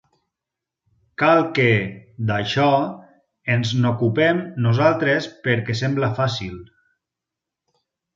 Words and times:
Cal 1.23 1.41
que, 1.57 1.65
d'això, 2.31 2.69
ens 3.55 3.73
n'ocupem 3.83 4.41
nosaltres 4.69 5.29
perquè 5.45 5.77
sembla 5.83 6.11
fàcil. 6.21 6.57